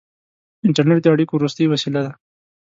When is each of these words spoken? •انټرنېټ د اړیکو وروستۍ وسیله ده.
•انټرنېټ 0.65 0.99
د 1.03 1.07
اړیکو 1.13 1.33
وروستۍ 1.37 1.65
وسیله 1.67 2.01
ده. 2.05 2.11